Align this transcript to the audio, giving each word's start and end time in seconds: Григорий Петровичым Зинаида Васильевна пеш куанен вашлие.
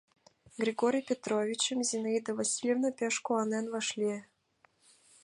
Григорий 0.61 1.05
Петровичым 1.09 1.79
Зинаида 1.89 2.31
Васильевна 2.39 2.89
пеш 2.99 3.15
куанен 3.25 3.65
вашлие. 3.73 4.19